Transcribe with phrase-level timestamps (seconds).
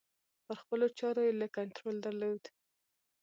[0.45, 2.43] پر خپلو چارو یې لږ کنترول درلود.